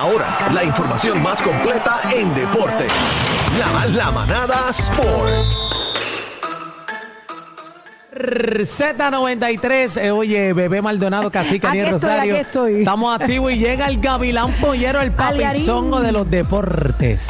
Ahora, 0.00 0.48
la 0.54 0.64
información 0.64 1.22
más 1.22 1.42
completa 1.42 2.00
en 2.10 2.34
deporte. 2.34 2.86
La, 3.58 3.84
la 3.84 4.10
manada 4.10 4.70
Sport. 4.70 5.46
Z93, 8.10 10.00
eh, 10.00 10.10
oye, 10.10 10.54
bebé 10.54 10.80
Maldonado, 10.80 11.30
Cacique, 11.30 11.66
Aniel 11.66 11.88
estoy, 11.88 12.00
Rosario. 12.00 12.32
aquí 12.32 12.40
estoy. 12.40 12.78
Estamos 12.78 13.20
activos 13.20 13.52
y 13.52 13.58
llega 13.58 13.88
el 13.88 14.00
Gavilán 14.00 14.54
Pollero, 14.54 15.02
el 15.02 15.12
papizongo 15.12 16.00
de 16.00 16.12
los 16.12 16.30
deportes. 16.30 17.28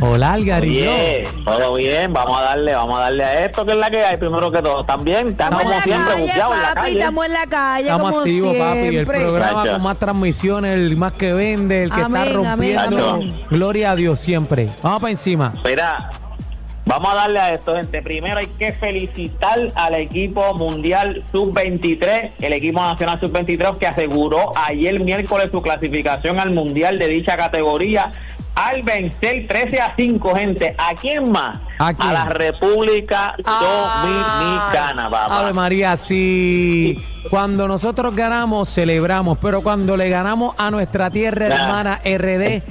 Hola, 0.00 0.34
Algarillo. 0.34 0.80
Bien, 0.92 1.24
todo 1.44 1.74
bien, 1.74 2.12
vamos 2.12 2.38
a 2.38 2.42
darle, 2.44 2.72
vamos 2.72 2.98
a 2.98 3.02
darle 3.02 3.24
a 3.24 3.44
esto 3.46 3.66
que 3.66 3.72
es 3.72 3.78
la 3.78 3.90
que 3.90 4.04
hay 4.04 4.16
primero 4.16 4.48
que 4.52 4.62
todo. 4.62 4.84
También 4.84 5.30
estamos 5.30 5.60
como 5.60 5.70
la 5.74 5.82
siempre 5.82 6.12
calle, 6.14 6.26
buqueados 6.26 6.54
en 6.54 6.62
la 6.62 6.74
calle. 6.74 6.98
estamos 6.98 7.26
en 7.26 7.32
la 7.32 7.46
calle 7.46 7.82
Estamos 7.82 8.08
como 8.10 8.20
activos, 8.20 8.56
papi. 8.56 8.78
El 8.78 8.90
siempre. 8.90 9.18
programa 9.20 9.62
Chacho. 9.64 9.72
con 9.72 9.82
más 9.82 9.96
transmisiones, 9.98 10.74
el 10.74 10.96
más 10.96 11.12
que 11.14 11.32
vende, 11.32 11.82
el 11.82 11.90
que 11.90 12.00
Amén, 12.00 12.22
está 12.22 12.32
rompiendo. 12.34 12.80
amén, 12.82 13.00
amén. 13.08 13.42
Gloria 13.50 13.90
a 13.90 13.96
Dios 13.96 14.20
siempre. 14.20 14.70
Vamos 14.82 15.00
para 15.00 15.10
encima. 15.10 15.52
Mira, 15.64 16.08
vamos 16.88 17.12
a 17.12 17.14
darle 17.14 17.38
a 17.38 17.52
esto, 17.54 17.76
gente. 17.76 18.02
Primero 18.02 18.38
hay 18.38 18.46
que 18.46 18.72
felicitar 18.72 19.72
al 19.76 19.94
equipo 19.94 20.54
mundial 20.54 21.22
sub-23, 21.30 22.32
el 22.40 22.52
equipo 22.54 22.80
nacional 22.80 23.20
sub-23 23.20 23.78
que 23.78 23.86
aseguró 23.86 24.52
ayer 24.56 24.98
miércoles 25.00 25.48
su 25.52 25.62
clasificación 25.62 26.40
al 26.40 26.50
mundial 26.50 26.98
de 26.98 27.06
dicha 27.08 27.36
categoría 27.36 28.08
al 28.54 28.82
vencer 28.82 29.46
13 29.46 29.80
a 29.80 29.94
5, 29.96 30.34
gente. 30.34 30.74
¿A 30.78 30.92
quién 30.94 31.30
más? 31.30 31.58
¿A 31.78 31.94
quién? 31.94 32.12
la 32.12 32.24
República 32.24 33.34
Dominicana, 33.36 35.08
papá. 35.10 35.40
Ave 35.42 35.52
María, 35.52 35.96
sí. 35.96 37.00
Cuando 37.30 37.68
nosotros 37.68 38.16
ganamos, 38.16 38.68
celebramos, 38.68 39.38
pero 39.40 39.62
cuando 39.62 39.96
le 39.96 40.08
ganamos 40.08 40.54
a 40.58 40.70
nuestra 40.72 41.08
tierra 41.10 41.48
Nah. 41.48 41.54
hermana 41.54 42.00
RD, 42.04 42.62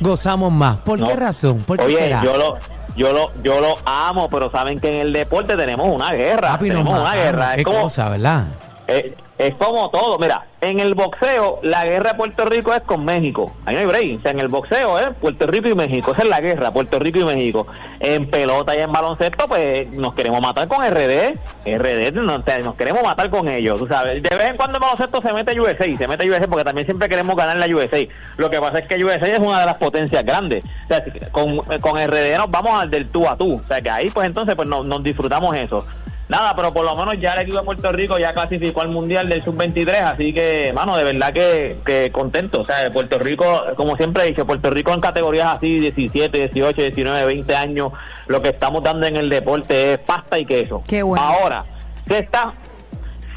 gozamos 0.00 0.52
más. 0.52 0.78
¿Por 0.78 0.98
No. 1.00 1.08
qué 1.08 1.16
razón? 1.16 1.58
¿Por 1.66 1.78
qué 1.78 1.84
Oye, 1.84 1.96
será? 1.98 2.22
yo 2.24 2.36
lo, 2.38 2.56
yo 2.96 3.12
lo, 3.12 3.30
yo 3.42 3.60
lo 3.60 3.76
amo, 3.84 4.28
pero 4.28 4.50
saben 4.50 4.80
que 4.80 4.92
en 4.94 5.00
el 5.06 5.12
deporte 5.12 5.56
tenemos 5.56 5.88
una 5.88 6.12
guerra, 6.12 6.52
Papi, 6.52 6.68
tenemos 6.68 6.98
una 6.98 7.14
guerra. 7.14 7.54
Es 7.54 7.64
como, 7.64 7.82
cosa, 7.82 8.08
¿verdad? 8.08 8.44
es, 8.86 9.04
es 9.38 9.54
como 9.54 9.90
todo. 9.90 10.18
Mira, 10.18 10.46
en 10.66 10.80
el 10.80 10.94
boxeo, 10.94 11.60
la 11.62 11.84
guerra 11.84 12.12
de 12.12 12.18
Puerto 12.18 12.44
Rico 12.44 12.74
es 12.74 12.80
con 12.82 13.04
México. 13.04 13.52
Ahí 13.64 13.74
no 13.74 13.80
hay 13.80 13.86
break. 13.86 14.26
En 14.26 14.40
el 14.40 14.48
boxeo 14.48 14.98
es 14.98 15.08
Puerto 15.20 15.46
Rico 15.46 15.68
y 15.68 15.74
México. 15.74 16.12
Esa 16.12 16.22
es 16.22 16.28
la 16.28 16.40
guerra, 16.40 16.72
Puerto 16.72 16.98
Rico 16.98 17.20
y 17.20 17.24
México. 17.24 17.66
En 18.00 18.28
pelota 18.28 18.76
y 18.76 18.80
en 18.80 18.92
baloncesto, 18.92 19.46
pues 19.48 19.88
nos 19.90 20.14
queremos 20.14 20.40
matar 20.40 20.66
con 20.68 20.84
RD. 20.84 21.38
RD, 21.64 22.12
no, 22.14 22.34
o 22.36 22.64
nos 22.64 22.74
queremos 22.74 23.02
matar 23.02 23.30
con 23.30 23.48
ellos. 23.48 23.78
Tú 23.78 23.86
sabes, 23.86 24.22
de 24.22 24.36
vez 24.36 24.50
en 24.50 24.56
cuando 24.56 24.78
en 24.78 24.82
baloncesto 24.82 25.22
se 25.22 25.32
mete 25.32 25.58
USA, 25.60 25.84
se 25.84 26.08
mete 26.08 26.28
USA 26.28 26.48
porque 26.48 26.64
también 26.64 26.86
siempre 26.86 27.08
queremos 27.08 27.36
ganar 27.36 27.56
la 27.56 27.74
USA. 27.74 28.06
Lo 28.36 28.50
que 28.50 28.60
pasa 28.60 28.80
es 28.80 28.88
que 28.88 29.04
USA 29.04 29.28
es 29.28 29.38
una 29.38 29.60
de 29.60 29.66
las 29.66 29.76
potencias 29.76 30.24
grandes. 30.24 30.64
O 30.64 30.88
sea, 30.88 31.04
con, 31.30 31.58
con 31.58 31.96
RD 31.96 32.36
nos 32.36 32.50
vamos 32.50 32.72
al 32.80 32.90
del 32.90 33.08
tú 33.08 33.28
a 33.28 33.36
tú. 33.36 33.60
O 33.64 33.68
sea, 33.68 33.80
que 33.80 33.90
ahí, 33.90 34.10
pues 34.10 34.26
entonces, 34.26 34.54
pues 34.54 34.66
nos, 34.66 34.84
nos 34.84 35.02
disfrutamos 35.02 35.56
eso. 35.56 35.86
Nada, 36.28 36.56
pero 36.56 36.74
por 36.74 36.84
lo 36.84 36.96
menos 36.96 37.14
ya 37.20 37.34
el 37.34 37.42
equipo 37.42 37.58
de 37.58 37.64
Puerto 37.64 37.92
Rico 37.92 38.18
ya 38.18 38.34
clasificó 38.34 38.80
al 38.80 38.88
Mundial 38.88 39.28
del 39.28 39.44
Sub-23, 39.44 39.88
así 40.02 40.32
que, 40.32 40.72
mano, 40.74 40.96
de 40.96 41.04
verdad 41.04 41.32
que, 41.32 41.76
que 41.86 42.10
contento. 42.10 42.62
O 42.62 42.66
sea, 42.66 42.90
Puerto 42.90 43.18
Rico, 43.18 43.44
como 43.76 43.96
siempre 43.96 44.24
he 44.24 44.26
dicho, 44.26 44.44
Puerto 44.44 44.70
Rico 44.70 44.92
en 44.92 45.00
categorías 45.00 45.56
así, 45.56 45.78
17, 45.78 46.36
18, 46.36 46.82
19, 46.82 47.26
20 47.26 47.56
años, 47.56 47.92
lo 48.26 48.42
que 48.42 48.48
estamos 48.48 48.82
dando 48.82 49.06
en 49.06 49.16
el 49.16 49.28
deporte 49.30 49.92
es 49.92 49.98
pasta 50.00 50.36
y 50.38 50.44
queso. 50.44 50.82
Qué 50.88 51.02
bueno. 51.04 51.24
Ahora, 51.24 51.64
se 52.08 52.18
está, 52.18 52.54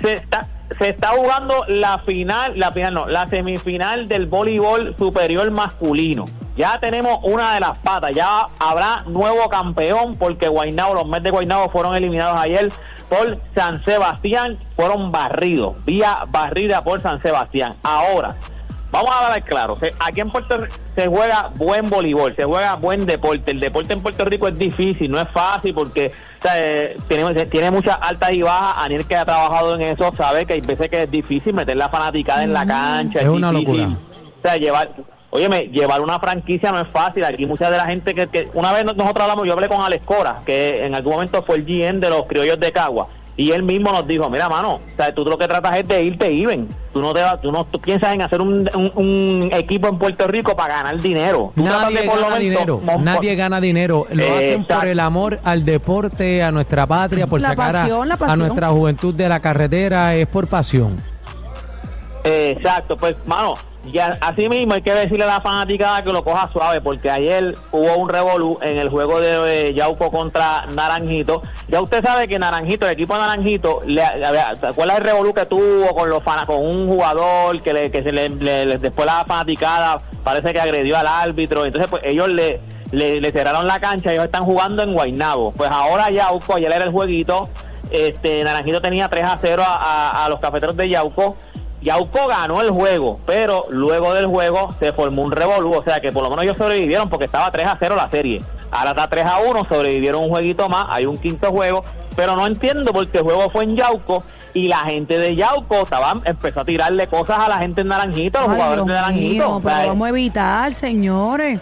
se 0.02 0.14
está, 0.14 0.48
se 0.80 0.90
está 0.90 1.10
jugando 1.10 1.66
la 1.68 2.00
final, 2.00 2.58
la 2.58 2.72
final 2.72 2.94
no, 2.96 3.08
la 3.08 3.28
semifinal 3.28 4.08
del 4.08 4.26
voleibol 4.26 4.96
superior 4.98 5.52
masculino. 5.52 6.26
Ya 6.60 6.78
tenemos 6.78 7.20
una 7.24 7.54
de 7.54 7.62
las 7.62 7.78
patas, 7.78 8.14
ya 8.14 8.50
habrá 8.60 9.04
nuevo 9.08 9.48
campeón 9.48 10.18
porque 10.18 10.50
Guaynabo, 10.50 10.94
los 10.94 11.08
Mets 11.08 11.24
de 11.24 11.32
Guaynabo 11.32 11.70
fueron 11.70 11.96
eliminados 11.96 12.38
ayer 12.38 12.68
por 13.08 13.40
San 13.56 13.82
Sebastián, 13.86 14.60
fueron 14.76 15.10
barridos, 15.10 15.78
vía 15.86 16.26
barrida 16.28 16.84
por 16.84 17.02
San 17.02 17.22
Sebastián. 17.22 17.78
Ahora, 17.82 18.36
Vamos 18.92 19.12
a 19.12 19.28
hablar 19.28 19.44
claro, 19.46 19.78
aquí 20.00 20.20
en 20.20 20.32
Puerto 20.32 20.58
Rico 20.58 20.76
se 20.96 21.08
juega 21.08 21.52
buen 21.56 21.90
voleibol, 21.92 22.36
se 22.36 22.44
juega 22.44 22.76
buen 22.76 23.06
deporte. 23.06 23.52
El 23.52 23.60
deporte 23.60 23.94
en 23.94 24.02
Puerto 24.02 24.26
Rico 24.26 24.48
es 24.48 24.58
difícil, 24.58 25.12
no 25.12 25.22
es 25.22 25.30
fácil 25.30 25.76
porque 25.76 26.12
o 26.40 26.42
sea, 26.42 26.54
eh, 26.58 26.98
tiene, 27.08 27.46
tiene 27.46 27.70
muchas 27.70 28.00
altas 28.02 28.34
y 28.34 28.42
bajas. 28.42 28.84
Aniel 28.84 29.06
que 29.06 29.16
ha 29.16 29.26
trabajado 29.26 29.76
en 29.76 29.82
eso 29.82 30.12
sabe 30.18 30.48
que 30.48 30.54
hay 30.54 30.62
veces 30.62 30.90
que 30.90 31.04
es 31.04 31.12
difícil 31.12 31.54
meter 31.54 31.78
la 31.78 31.88
fanaticada 31.90 32.44
en 32.44 32.52
la 32.52 32.66
cancha. 32.66 33.20
Es 33.20 33.28
una 33.28 33.52
difícil. 33.52 33.82
locura. 33.84 34.00
O 34.40 34.42
sea, 34.42 34.58
llevar, 34.58 34.90
óyeme, 35.32 35.70
llevar 35.72 36.02
una 36.02 36.20
franquicia 36.20 36.72
no 36.72 36.80
es 36.80 36.88
fácil. 36.92 37.24
Aquí 37.26 37.46
mucha 37.46 37.70
de 37.70 37.78
la 37.78 37.86
gente 37.86 38.14
que, 38.14 38.28
que 38.28 38.50
una 38.54 38.72
vez 38.74 38.84
nosotros 38.86 39.20
hablamos, 39.22 39.46
yo 39.46 39.54
hablé 39.54 39.68
con 39.68 39.82
Alex 39.82 40.06
Cora, 40.06 40.42
que 40.46 40.86
en 40.86 40.96
algún 40.96 41.14
momento 41.14 41.44
fue 41.46 41.58
el 41.58 41.66
GM 41.66 42.00
de 42.00 42.10
los 42.10 42.24
criollos 42.24 42.60
de 42.60 42.72
Cagua. 42.72 43.08
Y 43.38 43.52
él 43.52 43.64
mismo 43.64 43.90
nos 43.94 44.06
dijo, 44.06 44.30
mira, 44.30 44.50
mano, 44.50 44.74
o 44.76 44.96
sea, 44.98 45.16
tú 45.16 45.24
lo 45.24 45.38
que 45.38 45.48
tratas 45.48 45.78
es 45.78 45.88
de 45.88 46.04
irte 46.04 46.26
even. 46.28 46.68
Tú 46.92 47.02
no 47.02 47.14
te 47.14 47.22
vas, 47.22 47.40
tú 47.40 47.54
no 47.54 47.64
tú 47.64 47.80
piensas 47.80 48.14
en 48.14 48.22
hacer 48.22 48.42
un, 48.42 48.68
un- 48.76 48.92
un 48.96 49.50
equipo 49.54 49.88
en 49.88 49.98
Puerto 49.98 50.28
Rico 50.28 50.58
para 50.58 50.76
ganar 50.76 51.00
dinero. 51.00 51.50
Tú 51.56 51.64
Nadie 51.64 52.04
por 52.04 52.18
lo 52.18 52.24
gana 52.24 52.36
menos 52.36 52.40
dinero, 52.40 52.82
mon- 52.84 53.02
nadie 53.06 53.36
gana 53.36 53.62
dinero. 53.62 54.08
Lo 54.12 54.24
hacen 54.36 54.66
por 54.66 54.88
el 54.88 55.00
amor 55.00 55.40
al 55.46 55.64
deporte, 55.64 56.44
a 56.44 56.52
nuestra 56.52 56.86
patria, 56.86 57.28
por 57.28 57.40
La 57.40 57.50
sacar 57.52 57.78
a- 57.78 57.82
pasión, 57.84 58.12
a, 58.12 58.18
pasión. 58.18 58.40
nuestra 58.40 58.68
juventud 58.72 59.14
de 59.16 59.30
la 59.30 59.40
carretera, 59.40 60.16
es 60.16 60.28
por 60.28 60.48
pasión. 60.48 61.02
Exacto, 62.30 62.96
pues, 62.98 63.16
mano, 63.26 63.54
ya 63.92 64.18
así 64.22 64.48
mismo 64.50 64.74
hay 64.74 64.82
que 64.82 64.94
decirle 64.94 65.24
a 65.24 65.28
la 65.28 65.42
fanaticada 65.42 66.04
que 66.04 66.12
lo 66.12 66.24
coja 66.24 66.50
suave, 66.52 66.82
porque 66.82 67.10
ayer 67.10 67.56
hubo 67.72 67.96
un 67.96 68.10
revolú 68.10 68.58
en 68.62 68.78
el 68.78 68.90
juego 68.90 69.20
de 69.20 69.74
Yauco 69.74 70.12
contra 70.12 70.66
Naranjito. 70.76 71.42
Ya 71.70 71.82
usted 71.82 72.04
sabe 72.04 72.28
que 72.28 72.38
Naranjito, 72.38 72.86
el 72.86 72.92
equipo 72.94 73.14
de 73.16 73.22
Naranjito, 73.22 73.82
le, 73.86 74.04
¿te 74.04 74.82
el 74.84 75.02
revolú 75.02 75.34
que 75.34 75.46
tuvo 75.46 75.96
con 75.96 76.10
los 76.10 76.22
fana- 76.24 76.46
con 76.46 76.58
un 76.66 76.88
jugador 76.88 77.62
que, 77.62 77.74
le, 77.74 77.90
le, 77.90 78.30
le- 78.66 78.78
después 78.78 79.06
la 79.06 79.24
fanaticada 79.26 80.00
parece 80.24 80.54
que 80.54 80.60
agredió 80.60 80.98
al 80.98 81.08
árbitro? 81.08 81.66
Entonces, 81.66 81.90
pues 81.90 82.04
ellos 82.06 82.28
le, 82.30 82.60
cerraron 83.32 83.66
la 83.66 83.80
cancha, 83.80 84.12
ellos 84.12 84.26
están 84.26 84.44
jugando 84.44 84.84
en 84.84 84.94
Guaynabo. 84.94 85.52
Pues 85.54 85.70
ahora 85.72 86.10
Yauco, 86.12 86.56
ayer 86.56 86.72
era 86.72 86.84
el 86.86 86.92
jueguito, 86.92 87.50
este 87.92 88.44
Naranjito 88.44 88.82
tenía 88.82 89.08
3 89.10 89.24
a 89.24 89.40
0 89.42 89.64
a, 89.66 89.76
a- 90.12 90.26
a 90.26 90.30
los 90.30 90.40
cafeteros 90.40 90.76
de 90.76 90.90
Yauco. 90.90 91.38
Yauco 91.82 92.28
ganó 92.28 92.62
el 92.62 92.72
juego, 92.72 93.20
pero 93.26 93.66
luego 93.70 94.14
del 94.14 94.26
juego 94.28 94.76
se 94.80 94.92
formó 94.92 95.22
un 95.24 95.32
revolú, 95.32 95.74
o 95.76 95.84
sea 95.84 96.00
que 96.02 96.12
por 96.12 96.24
lo 96.24 96.30
menos 96.30 96.44
ellos 96.44 96.58
sobrevivieron 96.58 97.10
porque 97.10 97.26
estaba 97.26 97.50
3 97.52 97.68
a 97.68 97.78
0 97.80 97.96
la 97.96 98.10
serie. 98.10 98.42
Ahora 98.72 98.92
está 98.92 99.08
3 99.08 99.26
a 99.26 99.40
1, 99.40 99.66
sobrevivieron 99.70 100.24
un 100.24 100.30
jueguito 100.30 100.68
más, 100.68 100.88
hay 100.90 101.06
un 101.06 101.18
quinto 101.18 101.52
juego, 101.52 101.82
pero 102.16 102.36
no 102.36 102.46
entiendo 102.46 102.92
porque 102.92 103.20
el 103.20 103.24
juego 103.24 103.50
fue 103.50 103.64
en 103.64 103.78
Yauco 103.78 104.24
y 104.54 104.68
la 104.68 104.80
gente 104.80 105.18
de 105.18 105.36
Yauco 105.36 105.84
estaba, 105.84 106.20
empezó 106.26 106.62
a 106.62 106.66
tirarle 106.66 107.08
cosas 107.08 107.40
a 107.40 107.48
la 107.48 107.58
gente 107.60 107.82
en 107.82 107.88
Naranjito, 107.88 108.40
a 108.40 108.42
los 108.42 108.50
Ay, 108.50 108.56
jugadores 108.56 108.86
Dios 108.86 108.88
de 108.88 108.94
Naranjito. 109.02 109.50
mío, 109.50 109.62
pero 109.64 109.88
vamos 109.88 110.06
a 110.06 110.10
evitar, 110.10 110.74
señores. 110.74 111.62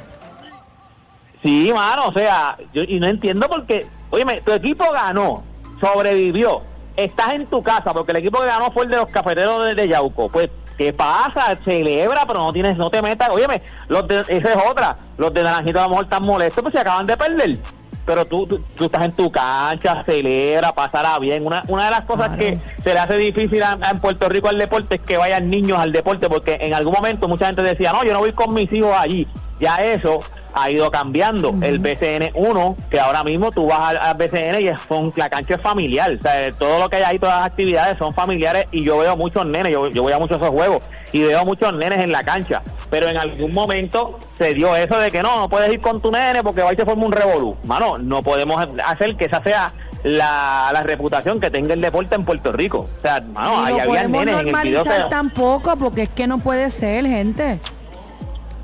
Sí, 1.44 1.72
mano, 1.74 2.08
o 2.08 2.14
sea, 2.14 2.58
yo 2.74 2.82
y 2.84 3.00
no 3.00 3.08
entiendo 3.08 3.48
porque, 3.48 3.86
oye, 4.10 4.26
tu 4.44 4.52
equipo 4.52 4.84
ganó, 4.92 5.44
sobrevivió, 5.80 6.62
estás 6.98 7.34
en 7.34 7.46
tu 7.48 7.64
casa, 7.64 7.94
porque 7.94 8.12
el 8.12 8.18
equipo 8.18 8.42
que 8.42 8.48
ganó 8.48 8.70
fue 8.72 8.84
el 8.84 8.90
de 8.92 8.98
los 8.98 9.08
cafeteros 9.08 9.64
de, 9.64 9.76
de 9.76 9.88
Yauco. 9.88 10.28
Pues, 10.30 10.50
¿qué 10.78 10.92
pasa? 10.92 11.58
Celebra, 11.64 12.26
pero 12.28 12.40
no 12.40 12.52
tienes, 12.52 12.78
no 12.78 12.90
te 12.90 13.02
metas. 13.02 13.30
Óyeme, 13.30 13.62
los 13.88 14.06
de, 14.08 14.20
esa 14.28 14.54
es 14.54 14.58
otra. 14.70 14.98
Los 15.18 15.34
de 15.34 15.44
Naranjito 15.44 15.80
a 15.80 15.84
lo 15.84 15.90
mejor 15.90 16.04
están 16.06 16.24
molestos, 16.24 16.62
pues 16.62 16.74
se 16.74 16.82
acaban 16.82 17.06
de 17.06 17.16
perder. 17.16 17.58
Pero 18.06 18.24
tú, 18.26 18.48
tú, 18.48 18.60
tú 18.76 18.86
estás 18.86 19.04
en 19.04 19.12
tu 19.12 19.30
cancha, 19.30 20.04
celebra, 20.06 20.72
pasará 20.74 21.20
bien. 21.20 21.46
Una, 21.46 21.64
una 21.68 21.86
de 21.86 21.92
las 21.92 22.02
cosas 22.02 22.28
Claro. 22.30 22.40
que 22.40 22.60
se 22.84 22.94
le 22.94 23.00
hace 23.00 23.18
difícil 23.18 23.62
a- 23.62 23.78
a- 23.82 23.90
en 23.92 24.00
Puerto 24.00 24.30
Rico 24.30 24.48
al 24.48 24.58
deporte 24.58 24.96
es 24.96 25.02
que 25.02 25.18
vayan 25.18 25.50
niños 25.50 25.78
al 25.78 25.92
deporte, 25.92 26.30
porque 26.30 26.58
en 26.62 26.74
algún 26.74 26.94
momento 26.94 27.28
mucha 27.28 27.48
gente 27.48 27.64
decía, 27.64 27.92
no, 27.92 28.04
yo 28.06 28.14
no 28.14 28.20
voy 28.20 28.32
con 28.32 28.54
mis 28.54 28.72
hijos 28.72 28.94
allí. 28.98 29.28
Ya 29.60 29.78
eso 29.78 30.20
ha 30.54 30.72
ido 30.72 30.90
cambiando. 30.90 31.54
El 31.62 31.80
BCN 31.80 32.32
1, 32.34 32.76
que 32.90 33.00
ahora 33.00 33.24
mismo 33.24 33.52
tú 33.52 33.68
vas 33.68 33.80
al, 33.80 33.98
al 33.98 34.18
BCN 34.18 34.62
y 34.62 34.68
es, 34.68 34.82
son, 34.88 35.14
la 35.16 35.30
cancha 35.30 35.56
es 35.56 35.62
familiar. 35.62 36.12
O 36.12 36.22
sea, 36.22 36.52
todo 36.54 36.80
lo 36.80 36.90
que 36.90 36.98
hay 36.98 37.04
ahí, 37.04 37.20
todas 37.20 37.38
las 37.38 37.48
actividades 37.48 37.98
son 37.98 38.14
familiares 38.14 38.66
y 38.72 38.84
yo 38.84 38.98
veo 38.98 39.16
muchos 39.16 39.46
nenes, 39.46 39.72
yo, 39.72 39.88
yo 39.90 40.04
voy 40.04 40.14
a 40.14 40.20
muchos 40.20 40.38
esos 40.38 40.50
juegos 40.50 40.82
y 41.12 41.22
veo 41.24 41.46
muchos 41.46 41.74
nenes 41.74 42.00
en 42.00 42.12
la 42.12 42.24
cancha. 42.24 42.62
Pero 42.90 43.08
en 43.08 43.18
algún 43.18 43.54
momento 43.54 44.18
se 44.38 44.54
dio 44.54 44.76
eso 44.76 44.98
de 44.98 45.12
que 45.12 45.22
no, 45.22 45.38
no 45.38 45.50
puedes 45.50 45.72
ir 45.72 45.82
con 45.82 46.02
tu 46.02 46.12
nene 46.12 46.44
porque 46.44 46.62
va 46.62 46.74
y 46.74 46.76
se 46.76 46.86
forma 46.86 47.06
un 47.06 47.12
revolú. 47.12 47.56
Mano, 47.66 47.98
no 47.98 48.24
podemos 48.24 48.66
hacer 48.84 49.16
que 49.16 49.26
esa 49.26 49.42
sea 49.44 49.74
la, 50.04 50.70
la 50.74 50.84
reputación 50.84 51.40
que 51.40 51.50
tenga 51.50 51.74
el 51.74 51.82
deporte 51.82 52.16
en 52.16 52.24
Puerto 52.24 52.52
Rico. 52.52 52.88
O 52.98 53.02
sea, 53.02 53.22
mano, 53.22 53.52
y 53.52 53.80
ahí 53.80 53.88
no 53.88 53.94
había 53.94 54.08
nenes 54.08 54.40
en 54.40 54.48
el 54.48 54.62
video. 54.64 54.84
normalizar 54.84 55.10
tampoco 55.10 55.76
porque 55.78 56.04
es 56.04 56.10
que 56.10 56.28
no 56.28 56.40
puede 56.40 56.72
ser, 56.72 57.06
gente. 57.06 57.60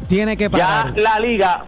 Tiene 0.07 0.38
que 0.38 0.45
ya 0.45 0.50
parar. 0.50 0.94
la 0.97 1.19
liga 1.19 1.65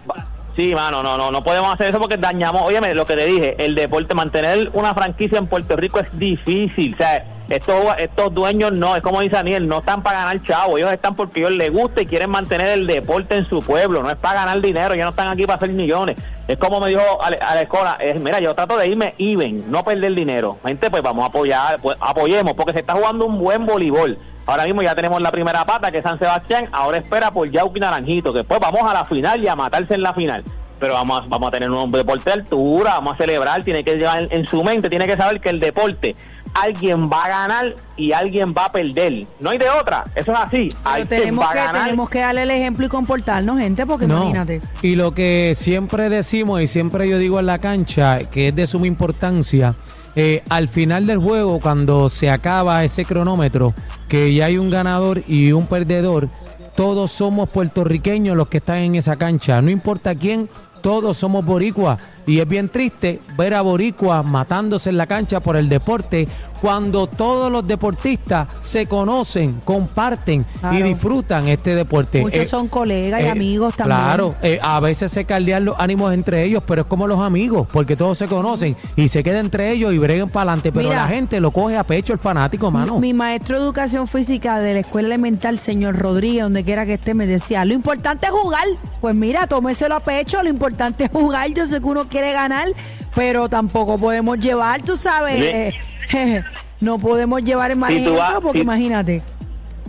sí 0.55 0.73
mano 0.73 1.03
no 1.03 1.17
no 1.17 1.31
no 1.31 1.43
podemos 1.43 1.73
hacer 1.73 1.87
eso 1.89 1.99
porque 1.99 2.15
dañamos 2.15 2.61
óyeme 2.61 2.93
lo 2.93 3.05
que 3.05 3.15
te 3.17 3.25
dije 3.25 3.55
el 3.59 3.75
deporte 3.75 4.15
mantener 4.15 4.69
una 4.71 4.93
franquicia 4.93 5.37
en 5.37 5.47
Puerto 5.47 5.75
Rico 5.75 5.99
es 5.99 6.07
difícil 6.17 6.93
o 6.93 6.97
sea 6.97 7.25
estos 7.49 7.75
estos 7.97 8.33
dueños 8.33 8.71
no 8.71 8.95
es 8.95 9.01
como 9.01 9.19
dice 9.19 9.35
Daniel 9.35 9.67
no 9.67 9.79
están 9.79 10.01
para 10.01 10.19
ganar 10.19 10.41
chavo 10.43 10.77
ellos 10.77 10.93
están 10.93 11.13
porque 11.13 11.41
ellos 11.41 11.51
les 11.51 11.71
gusta 11.73 12.01
y 12.01 12.05
quieren 12.05 12.29
mantener 12.29 12.69
el 12.69 12.87
deporte 12.87 13.35
en 13.35 13.43
su 13.49 13.59
pueblo 13.59 14.01
no 14.01 14.09
es 14.09 14.17
para 14.21 14.35
ganar 14.45 14.61
dinero 14.61 14.93
ellos 14.93 15.03
no 15.03 15.09
están 15.09 15.27
aquí 15.27 15.45
para 15.45 15.57
hacer 15.57 15.71
millones. 15.71 16.15
Es 16.47 16.57
como 16.57 16.79
me 16.79 16.87
dijo 16.89 17.01
Ale- 17.21 17.39
Alecola 17.41 17.97
es 17.99 18.17
mira 18.21 18.39
yo 18.39 18.53
trato 18.55 18.77
de 18.77 18.87
irme 18.87 19.13
even 19.17 19.69
no 19.69 19.83
perder 19.83 20.13
dinero. 20.13 20.57
Gente 20.63 20.89
pues 20.91 21.01
vamos 21.03 21.25
a 21.25 21.27
apoyar 21.27 21.81
pues 21.81 21.97
apoyemos 21.99 22.53
porque 22.53 22.71
se 22.71 22.79
está 22.79 22.93
jugando 22.93 23.25
un 23.25 23.39
buen 23.39 23.65
voleibol 23.65 24.17
Ahora 24.47 24.65
mismo 24.65 24.81
ya 24.81 24.93
tenemos 24.95 25.21
la 25.21 25.31
primera 25.31 25.65
pata, 25.65 25.91
que 25.91 25.97
es 25.99 26.03
San 26.03 26.19
Sebastián. 26.19 26.69
Ahora 26.71 26.97
espera 26.99 27.31
por 27.31 27.49
Yauki 27.49 27.79
Naranjito, 27.79 28.31
que 28.31 28.39
después 28.39 28.59
vamos 28.59 28.81
a 28.83 28.93
la 28.93 29.05
final 29.05 29.43
y 29.43 29.47
a 29.47 29.55
matarse 29.55 29.95
en 29.95 30.01
la 30.03 30.13
final. 30.13 30.43
Pero 30.79 30.93
vamos 30.93 31.21
a, 31.23 31.25
vamos 31.27 31.47
a 31.47 31.51
tener 31.51 31.71
un 31.71 31.91
deporte 31.91 32.23
de 32.25 32.33
altura, 32.33 32.91
vamos 32.95 33.15
a 33.15 33.17
celebrar. 33.17 33.63
Tiene 33.63 33.83
que 33.83 33.95
llevar 33.95 34.27
en, 34.29 34.45
su 34.45 34.63
mente, 34.63 34.89
tiene 34.89 35.07
que 35.07 35.15
saber 35.17 35.39
que 35.41 35.49
el 35.49 35.59
deporte, 35.59 36.15
alguien 36.53 37.09
va 37.09 37.23
a 37.23 37.29
ganar 37.29 37.75
y 37.97 38.11
alguien 38.11 38.53
va 38.55 38.65
a 38.65 38.71
perder. 38.71 39.25
No 39.39 39.49
hay 39.49 39.57
de 39.57 39.69
otra. 39.69 40.03
Eso 40.13 40.31
es 40.33 40.37
así. 40.37 40.69
Pero 40.69 40.79
Alguien 40.83 41.07
tenemos 41.07 41.45
va 41.45 41.49
a 41.49 41.53
que, 41.53 41.59
ganar. 41.59 41.83
tenemos 41.85 42.09
que 42.09 42.19
darle 42.19 42.43
el 42.43 42.51
ejemplo 42.51 42.85
y 42.85 42.89
comportarnos, 42.89 43.57
gente, 43.57 43.85
porque 43.85 44.05
No. 44.05 44.17
imagínate. 44.17 44.61
Y 44.81 44.95
lo 44.95 45.13
que 45.13 45.53
siempre 45.55 46.09
decimos 46.09 46.61
y 46.61 46.67
siempre 46.67 47.07
yo 47.09 47.17
digo 47.17 47.39
en 47.39 47.45
la 47.47 47.57
cancha, 47.57 48.19
que 48.25 48.49
es 48.49 48.55
de 48.55 48.67
suma 48.67 48.85
importancia, 48.85 49.75
eh, 50.15 50.43
al 50.49 50.69
final 50.69 51.07
del 51.07 51.17
juego, 51.17 51.59
cuando 51.59 52.09
se 52.09 52.29
acaba 52.29 52.83
ese 52.83 53.05
cronómetro, 53.05 53.73
que 54.07 54.33
ya 54.33 54.45
hay 54.45 54.57
un 54.57 54.69
ganador 54.69 55.23
y 55.27 55.51
un 55.51 55.67
perdedor, 55.67 56.29
todos 56.75 57.11
somos 57.11 57.49
puertorriqueños 57.49 58.35
los 58.35 58.47
que 58.47 58.57
están 58.57 58.77
en 58.77 58.95
esa 58.95 59.15
cancha. 59.15 59.61
No 59.61 59.71
importa 59.71 60.15
quién, 60.15 60.49
todos 60.85 61.17
somos 61.17 61.43
boricuas. 61.43 61.97
Y 62.27 62.39
es 62.39 62.47
bien 62.47 62.69
triste 62.69 63.19
ver 63.35 63.55
a 63.55 63.63
boricuas 63.63 64.23
matándose 64.23 64.91
en 64.91 64.97
la 64.97 65.07
cancha 65.07 65.39
por 65.39 65.55
el 65.55 65.67
deporte 65.67 66.27
cuando 66.61 67.05
todos 67.05 67.51
los 67.51 67.67
deportistas 67.67 68.47
se 68.59 68.87
conocen, 68.87 69.61
comparten 69.63 70.45
y 70.71 70.81
disfrutan 70.81 71.47
este 71.47 71.75
deporte. 71.75 72.21
Muchos 72.21 72.39
Eh, 72.39 72.49
son 72.49 72.67
colegas 72.67 73.21
y 73.21 73.25
eh, 73.25 73.29
amigos 73.29 73.75
también. 73.75 73.99
Claro, 73.99 74.35
eh, 74.41 74.59
a 74.61 74.79
veces 74.79 75.11
se 75.11 75.25
caldean 75.25 75.65
los 75.65 75.75
ánimos 75.77 76.11
entre 76.13 76.43
ellos, 76.43 76.63
pero 76.65 76.81
es 76.81 76.87
como 76.87 77.05
los 77.05 77.19
amigos, 77.19 77.67
porque 77.71 77.95
todos 77.95 78.17
se 78.17 78.27
conocen 78.27 78.75
y 78.95 79.09
se 79.09 79.23
quedan 79.23 79.45
entre 79.45 79.71
ellos 79.71 79.93
y 79.93 79.99
breguen 79.99 80.29
para 80.29 80.51
adelante. 80.51 80.71
Pero 80.71 80.89
Mira. 80.89 81.03
la 81.03 81.07
gente 81.07 81.39
lo 81.39 81.51
coge 81.51 81.77
a 81.77 81.83
pecho 81.83 82.13
el 82.13 82.19
fanático, 82.19 82.71
mano. 82.71 82.99
Mi 82.99 83.13
maestro 83.13 83.57
de 83.57 83.65
educación 83.65 84.07
física 84.07 84.59
de 84.59 84.73
la 84.73 84.79
escuela 84.79 85.07
elemental, 85.07 85.59
señor 85.59 85.97
Rodríguez, 85.97 86.43
donde 86.43 86.63
quiera 86.63 86.85
que 86.87 86.93
esté, 86.93 87.13
me 87.13 87.27
decía, 87.27 87.63
lo 87.65 87.73
importante 87.73 88.25
es 88.25 88.31
jugar. 88.31 88.65
Pues 89.01 89.13
mira, 89.13 89.45
tómeselo 89.45 89.95
a 89.95 89.99
pecho, 89.99 90.41
lo 90.41 90.49
importante 90.49 90.74
es 91.03 91.11
jugar. 91.11 91.49
Yo 91.51 91.65
sé 91.65 91.79
que 91.79 91.85
uno 91.87 92.07
quiere 92.07 92.31
ganar, 92.31 92.67
pero 93.15 93.49
tampoco 93.49 93.97
podemos 93.97 94.39
llevar, 94.39 94.81
tú 94.81 94.97
sabes, 94.97 95.73
Sí. 96.09 96.17
eh, 96.17 96.43
no 96.81 96.99
podemos 96.99 97.43
llevar 97.43 97.71
el 97.71 97.77
mal 97.77 97.91
Si 97.93 98.05
vas- 98.07 98.33
porque 98.41 98.59
si- 98.59 98.63
imagínate. 98.63 99.21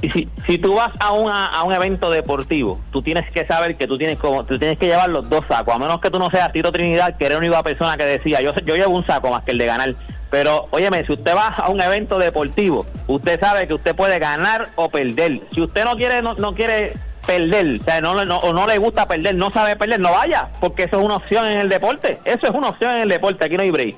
Y 0.02 0.10
si, 0.10 0.28
si 0.46 0.58
tú 0.58 0.74
vas 0.74 0.90
a, 1.00 1.12
una, 1.12 1.46
a 1.46 1.62
un 1.64 1.72
evento 1.72 2.10
deportivo, 2.10 2.78
tú 2.92 3.00
tienes 3.00 3.30
que 3.32 3.46
saber 3.46 3.76
que 3.78 3.86
tú 3.86 3.96
tienes 3.96 4.18
como 4.18 4.44
tú 4.44 4.58
tienes 4.58 4.78
que 4.78 4.86
llevar 4.86 5.08
los 5.08 5.28
dos 5.30 5.42
sacos, 5.48 5.74
a 5.74 5.78
menos 5.78 6.00
que 6.02 6.10
tú 6.10 6.18
no 6.18 6.28
seas 6.30 6.52
Tito 6.52 6.70
Trinidad, 6.70 7.16
que 7.16 7.24
era 7.24 7.34
la 7.36 7.38
única 7.40 7.62
persona 7.62 7.96
que 7.96 8.04
decía, 8.04 8.42
yo 8.42 8.52
yo 8.64 8.76
llevo 8.76 8.94
un 8.94 9.06
saco 9.06 9.30
más 9.30 9.42
que 9.44 9.52
el 9.52 9.58
de 9.58 9.64
ganar. 9.66 9.94
Pero, 10.30 10.64
óyeme, 10.70 11.06
si 11.06 11.12
usted 11.14 11.34
va 11.34 11.48
a 11.48 11.70
un 11.70 11.80
evento 11.80 12.18
deportivo, 12.18 12.84
usted 13.06 13.40
sabe 13.40 13.66
que 13.66 13.72
usted 13.74 13.94
puede 13.96 14.18
ganar 14.18 14.68
o 14.74 14.90
perder. 14.90 15.40
Si 15.54 15.62
usted 15.62 15.84
no 15.84 15.96
quiere 15.96 16.20
no, 16.20 16.34
no 16.34 16.54
quiere 16.54 16.92
perder, 17.26 17.78
o 17.80 17.84
sea, 17.84 18.00
no, 18.00 18.24
no, 18.24 18.38
o 18.38 18.52
no 18.52 18.66
le 18.66 18.78
gusta 18.78 19.06
perder, 19.06 19.34
no 19.34 19.50
sabe 19.50 19.76
perder, 19.76 20.00
no 20.00 20.12
vaya, 20.12 20.48
porque 20.60 20.84
eso 20.84 20.98
es 20.98 21.04
una 21.04 21.16
opción 21.16 21.46
en 21.46 21.58
el 21.58 21.68
deporte. 21.68 22.18
Eso 22.24 22.46
es 22.46 22.52
una 22.52 22.68
opción 22.68 22.92
en 22.96 23.02
el 23.02 23.08
deporte, 23.08 23.44
aquí 23.44 23.56
no 23.56 23.62
hay 23.62 23.70
break. 23.70 23.96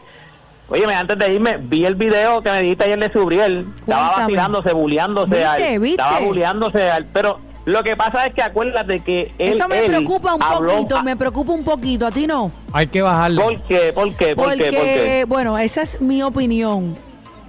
Óyeme, 0.70 0.94
antes 0.94 1.16
de 1.18 1.32
irme, 1.32 1.56
vi 1.58 1.84
el 1.86 1.94
video 1.94 2.42
que 2.42 2.50
me 2.50 2.60
dijiste 2.62 2.84
ayer 2.84 2.98
de 2.98 3.12
Subriel. 3.12 3.66
Estaba 3.80 4.18
vacilándose, 4.18 4.72
buleándose 4.72 5.28
¿Viste? 5.30 5.44
al, 5.46 5.78
¿Viste? 5.78 6.02
estaba 6.02 6.20
buleándose 6.20 6.90
al, 6.90 7.06
pero 7.06 7.40
lo 7.64 7.82
que 7.82 7.96
pasa 7.96 8.26
es 8.26 8.34
que 8.34 8.42
acuérdate 8.42 9.00
que 9.00 9.32
él, 9.38 9.54
Eso 9.54 9.66
me 9.68 9.78
él 9.78 9.86
preocupa 9.92 10.34
un 10.34 10.42
habló- 10.42 10.72
poquito, 10.74 11.02
me 11.02 11.16
preocupa 11.16 11.52
un 11.52 11.64
poquito, 11.64 12.06
a 12.06 12.10
ti 12.10 12.26
no. 12.26 12.50
Hay 12.72 12.86
que 12.88 13.00
bajarlo. 13.00 13.42
¿Por 13.42 13.62
qué? 13.62 13.92
¿Por 13.94 14.14
qué? 14.14 14.34
¿Por 14.36 14.44
Porque, 14.44 14.58
qué? 14.70 14.76
¿Por 14.76 14.84
qué? 14.84 15.24
bueno, 15.26 15.56
esa 15.58 15.80
es 15.82 16.00
mi 16.02 16.22
opinión. 16.22 16.94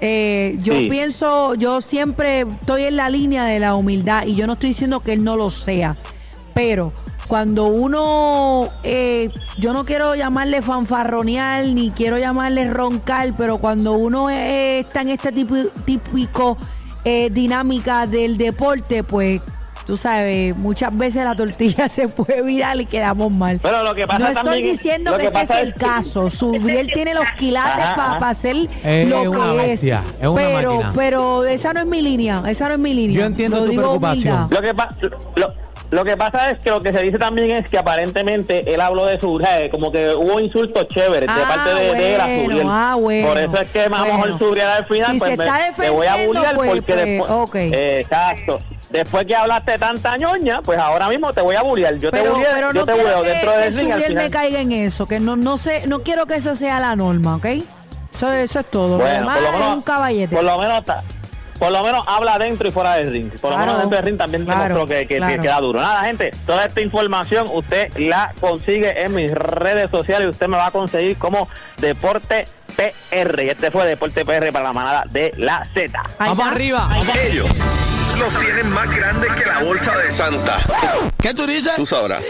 Eh, 0.01 0.57
yo 0.61 0.73
Sí. 0.75 0.87
pienso, 0.89 1.55
yo 1.55 1.81
siempre 1.81 2.41
estoy 2.41 2.83
en 2.83 2.95
la 2.95 3.09
línea 3.09 3.43
de 3.45 3.59
la 3.59 3.75
humildad 3.75 4.25
y 4.25 4.35
yo 4.35 4.47
no 4.47 4.53
estoy 4.53 4.69
diciendo 4.69 5.01
que 5.01 5.13
él 5.13 5.23
no 5.23 5.35
lo 5.35 5.49
sea, 5.49 5.97
pero 6.53 6.93
cuando 7.27 7.67
uno, 7.67 8.69
eh, 8.83 9.29
yo 9.59 9.73
no 9.73 9.85
quiero 9.85 10.15
llamarle 10.15 10.61
fanfarronear 10.61 11.65
ni 11.65 11.91
quiero 11.91 12.17
llamarle 12.17 12.67
roncar, 12.69 13.35
pero 13.37 13.57
cuando 13.57 13.93
uno 13.93 14.29
eh, 14.29 14.79
está 14.79 15.01
en 15.01 15.09
este 15.09 15.31
tipo, 15.31 15.55
típico 15.85 16.57
eh, 17.05 17.29
dinámica 17.31 18.07
del 18.07 18.37
deporte, 18.37 19.03
pues 19.03 19.41
tú 19.89 19.97
sabes, 19.97 20.55
muchas 20.55 20.95
veces 20.95 21.25
la 21.25 21.35
tortilla 21.35 21.89
se 21.89 22.07
puede 22.09 22.43
virar 22.43 22.79
y 22.79 22.85
quedamos 22.85 23.31
mal. 23.31 23.59
Pero 23.59 23.81
lo 23.83 23.95
que 23.95 24.05
pasa 24.05 24.19
no 24.19 24.27
estoy 24.27 24.43
también 24.43 24.63
diciendo 24.65 25.17
que, 25.17 25.31
que 25.31 25.41
ese 25.41 25.53
es 25.53 25.59
el 25.61 25.73
que- 25.73 25.79
caso. 25.79 26.29
Subriel 26.29 26.91
tiene 26.93 27.15
los 27.15 27.25
quilates 27.39 27.85
para 27.95 28.29
hacer 28.29 28.55
Es 28.83 29.07
lo 29.09 29.31
una 29.31 29.51
que 29.53 29.57
bestia, 29.67 30.03
es. 30.21 30.29
pero, 30.35 30.73
máquina. 30.75 30.91
pero 30.95 31.43
esa 31.45 31.73
no 31.73 31.79
es 31.79 31.85
mi 31.87 32.03
línea. 32.03 32.43
Esa 32.47 32.67
no 32.67 32.75
es 32.75 32.79
mi 32.79 32.93
línea. 32.93 33.19
Yo 33.21 33.25
entiendo 33.25 33.61
Lo 33.61 33.65
tu 33.65 33.75
preocupación. 33.75 34.35
humildad. 34.43 34.55
Lo 34.55 34.61
que, 34.61 34.73
pa- 34.75 34.95
lo, 35.35 35.53
lo 35.89 36.03
que 36.05 36.15
pasa 36.17 36.51
es 36.51 36.59
que 36.59 36.69
lo 36.69 36.83
que 36.83 36.93
se 36.93 37.01
dice 37.01 37.17
también 37.17 37.49
es 37.49 37.67
que 37.67 37.79
aparentemente 37.79 38.71
él 38.71 38.79
habló 38.81 39.07
de 39.07 39.17
su 39.17 39.39
eh, 39.39 39.69
como 39.71 39.91
que 39.91 40.13
hubo 40.13 40.39
insultos 40.39 40.87
chéveres 40.89 41.21
de 41.21 41.41
Ah, 41.41 41.45
parte 41.47 41.73
de, 41.73 41.95
de 41.95 42.13
él 42.13 42.21
a 42.21 42.25
bueno, 42.27 42.43
Subriel. 42.43 42.67
ah, 42.69 42.95
bueno, 42.99 43.27
Por 43.27 43.37
eso 43.39 43.53
es 43.59 43.71
que 43.71 43.89
más 43.89 44.01
bueno. 44.01 44.13
mejor 44.19 44.37
Subriel 44.39 44.67
al 44.67 44.85
final 44.85 45.11
Si 45.13 45.17
pues 45.17 45.31
se 45.31 45.37
me- 45.37 45.45
está 45.45 45.59
te 45.81 45.89
voy 45.89 46.05
a 46.05 46.27
bullear 46.27 46.53
pues, 46.55 46.69
porque 46.69 46.93
pues, 46.93 47.05
después 47.07 47.31
ok. 47.31 47.55
eh, 47.55 47.99
exacto. 48.01 48.59
Después 48.89 49.25
que 49.25 49.35
hablaste 49.35 49.77
tanta 49.77 50.17
ñoña, 50.17 50.61
pues 50.63 50.79
ahora 50.79 51.07
mismo 51.09 51.31
te 51.33 51.41
voy 51.41 51.55
a 51.55 51.61
bullear. 51.61 51.95
Yo 51.99 52.09
te 52.11 52.17
Pero, 52.19 52.33
bulleé, 52.33 52.47
pero 52.53 52.73
yo 52.73 52.79
no 52.79 52.85
te 52.85 52.93
quiero 52.93 53.07
buleo 53.09 53.23
que, 53.23 53.29
dentro 53.29 53.51
al 53.51 53.73
Subriel 53.73 54.15
me 54.15 54.29
caiga 54.31 54.59
en 54.61 54.71
eso. 54.71 55.07
Que 55.07 55.19
no, 55.19 55.35
no 55.35 55.57
sé, 55.57 55.85
no 55.87 56.01
quiero 56.01 56.25
que 56.25 56.35
esa 56.35 56.55
sea 56.55 56.79
la 56.79 56.95
norma, 56.95 57.35
¿ok? 57.35 57.45
Eso, 58.15 58.31
eso 58.33 58.59
es 58.59 58.65
todo. 58.71 58.97
lo 58.97 59.05
demás 59.05 59.37
por 59.37 59.43
lo 59.43 59.47
es 59.49 59.53
menos, 59.59 59.75
un 59.77 59.81
caballete. 59.83 60.35
por 60.35 60.43
lo 60.43 60.57
menos 60.57 60.85
ta- 60.85 61.03
por 61.59 61.71
lo 61.73 61.83
menos 61.83 62.05
habla 62.07 62.37
dentro 62.37 62.69
y 62.69 62.71
fuera 62.71 62.95
del 62.95 63.11
ring. 63.11 63.31
Por 63.39 63.51
lo 63.51 63.57
menos 63.57 63.77
dentro 63.79 63.97
del 63.97 64.05
ring 64.07 64.17
también 64.17 64.45
claro, 64.45 64.61
demostró 64.75 64.87
que, 64.87 65.01
que, 65.01 65.07
que 65.07 65.17
claro. 65.17 65.41
queda 65.41 65.59
duro. 65.59 65.81
Nada, 65.81 66.03
gente, 66.05 66.31
toda 66.45 66.65
esta 66.65 66.79
información 66.81 67.47
usted 67.53 67.95
la 67.97 68.33
consigue 68.39 69.03
en 69.03 69.13
mis 69.13 69.31
redes 69.33 69.91
sociales 69.91 70.25
y 70.27 70.29
usted 70.29 70.47
me 70.47 70.55
va 70.57 70.67
a 70.67 70.71
conseguir 70.71 71.17
como 71.17 71.49
Deporte 71.77 72.45
PR. 72.77 73.43
Y 73.43 73.49
este 73.49 73.71
fue 73.71 73.85
Deporte 73.85 74.23
PR 74.25 74.51
para 74.53 74.63
la 74.63 74.73
manada 74.73 75.03
de 75.09 75.33
la 75.37 75.65
Z. 75.73 75.91
Vamos 76.17 76.37
está. 76.39 76.49
arriba. 76.49 76.89
Ellos 77.29 77.49
los 78.19 78.39
tienen 78.39 78.69
más 78.69 78.89
grandes 78.93 79.31
que 79.33 79.45
la 79.45 79.59
bolsa 79.59 79.97
de 79.97 80.11
Santa. 80.11 80.59
¿Qué 81.21 81.33
tú 81.33 81.47
dices? 81.47 81.73
Tú 81.75 81.85
sabrás. 81.85 82.23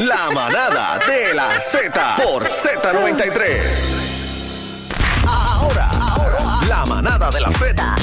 La 0.00 0.30
manada 0.30 0.98
de 1.06 1.32
la 1.34 1.60
Z 1.60 2.16
por 2.22 2.44
Z93. 2.44 3.62
Ahora, 5.26 5.88
ahora, 5.88 6.66
la 6.68 6.84
manada 6.84 7.30
de 7.30 7.40
la 7.40 7.50
Z 7.52 8.01